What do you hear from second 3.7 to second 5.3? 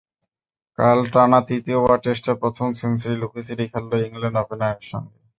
খেলল England ওপেনারের সঙ্গে।